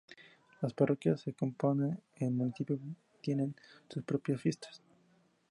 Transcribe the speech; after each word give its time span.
Las 0.61 0.73
parroquias 0.73 1.21
que 1.21 1.31
componen 1.35 2.01
el 2.15 2.31
Municipio 2.31 2.79
tienen 3.21 3.55
sus 3.87 4.01
propias 4.03 4.41
fiestas. 4.41 4.81